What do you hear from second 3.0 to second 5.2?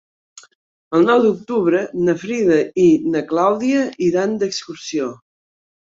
na Clàudia iran d'excursió.